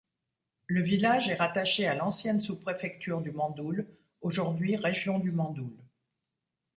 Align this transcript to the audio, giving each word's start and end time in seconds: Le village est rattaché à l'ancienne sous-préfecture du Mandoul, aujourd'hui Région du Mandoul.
Le 0.65 0.81
village 0.81 1.29
est 1.29 1.35
rattaché 1.35 1.85
à 1.85 1.93
l'ancienne 1.93 2.39
sous-préfecture 2.39 3.21
du 3.21 3.29
Mandoul, 3.31 3.87
aujourd'hui 4.21 4.75
Région 4.75 5.19
du 5.19 5.29
Mandoul. 5.31 5.77